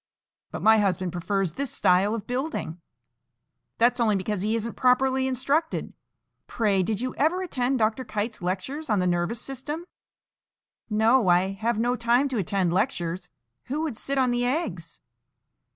'""But 0.51 0.63
my 0.63 0.79
husband 0.79 1.11
prefers 1.11 1.53
this 1.53 1.69
style 1.69 2.15
of 2.15 2.25
building." 2.25 2.81
"That's 3.77 3.99
only 3.99 4.15
because 4.15 4.41
he 4.41 4.55
isn't 4.55 4.73
properly 4.73 5.27
instructed. 5.27 5.93
Pray, 6.47 6.81
did 6.81 7.01
you 7.01 7.13
ever 7.19 7.43
attend 7.43 7.77
Dr. 7.77 8.03
Kite's 8.03 8.41
lectures 8.41 8.89
on 8.89 8.97
the 8.97 9.05
nervous 9.05 9.39
system?" 9.43 9.85
"No, 10.89 11.27
I 11.27 11.51
have 11.51 11.77
no 11.77 11.95
time 11.95 12.27
to 12.29 12.39
attend 12.39 12.73
lectures. 12.73 13.29
Who 13.65 13.81
would 13.83 13.95
sit 13.95 14.17
on 14.17 14.31
the 14.31 14.43
eggs?" 14.43 15.01